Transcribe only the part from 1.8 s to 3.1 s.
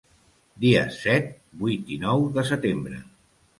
i nou de setembre.